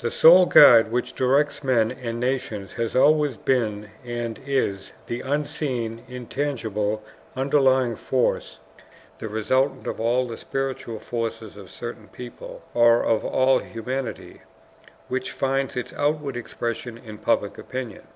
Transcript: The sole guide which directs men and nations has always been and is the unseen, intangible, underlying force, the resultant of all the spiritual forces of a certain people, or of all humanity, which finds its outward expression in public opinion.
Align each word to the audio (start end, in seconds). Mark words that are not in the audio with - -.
The 0.00 0.10
sole 0.10 0.46
guide 0.46 0.90
which 0.90 1.12
directs 1.12 1.62
men 1.62 1.92
and 1.92 2.18
nations 2.18 2.72
has 2.72 2.96
always 2.96 3.36
been 3.36 3.88
and 4.04 4.40
is 4.44 4.90
the 5.06 5.20
unseen, 5.20 6.02
intangible, 6.08 7.04
underlying 7.36 7.94
force, 7.94 8.58
the 9.20 9.28
resultant 9.28 9.86
of 9.86 10.00
all 10.00 10.26
the 10.26 10.38
spiritual 10.38 10.98
forces 10.98 11.56
of 11.56 11.66
a 11.66 11.68
certain 11.68 12.08
people, 12.08 12.62
or 12.74 13.04
of 13.04 13.24
all 13.24 13.60
humanity, 13.60 14.42
which 15.06 15.30
finds 15.30 15.76
its 15.76 15.92
outward 15.92 16.36
expression 16.36 16.98
in 16.98 17.18
public 17.18 17.56
opinion. 17.56 18.08